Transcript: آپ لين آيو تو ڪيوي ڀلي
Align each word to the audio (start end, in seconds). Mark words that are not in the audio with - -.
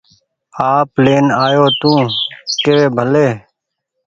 آپ 0.73 0.89
لين 1.03 1.25
آيو 1.45 1.65
تو 1.79 1.91
ڪيوي 2.61 2.87
ڀلي 2.97 3.27